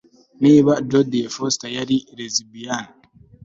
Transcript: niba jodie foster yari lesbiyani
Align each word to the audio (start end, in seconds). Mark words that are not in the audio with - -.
niba 0.43 0.71
jodie 0.89 1.31
foster 1.35 1.69
yari 1.77 1.97
lesbiyani 2.17 2.93